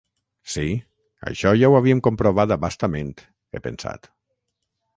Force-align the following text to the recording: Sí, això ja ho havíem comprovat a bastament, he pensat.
Sí, 0.53 0.63
això 1.31 1.51
ja 1.59 1.69
ho 1.73 1.75
havíem 1.79 2.01
comprovat 2.09 2.55
a 2.55 2.59
bastament, 2.65 3.13
he 3.59 3.63
pensat. 3.69 4.09